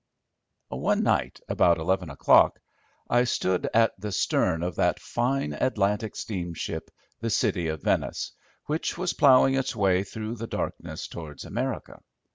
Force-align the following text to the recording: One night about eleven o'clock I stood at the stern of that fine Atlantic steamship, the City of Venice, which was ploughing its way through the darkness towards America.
One 0.79 1.03
night 1.03 1.39
about 1.47 1.77
eleven 1.77 2.09
o'clock 2.09 2.57
I 3.07 3.23
stood 3.23 3.69
at 3.71 3.93
the 4.01 4.11
stern 4.11 4.63
of 4.63 4.75
that 4.77 4.99
fine 4.99 5.53
Atlantic 5.53 6.15
steamship, 6.15 6.89
the 7.19 7.29
City 7.29 7.67
of 7.67 7.83
Venice, 7.83 8.31
which 8.65 8.97
was 8.97 9.13
ploughing 9.13 9.53
its 9.53 9.75
way 9.75 10.01
through 10.03 10.37
the 10.37 10.47
darkness 10.47 11.07
towards 11.07 11.45
America. 11.45 12.01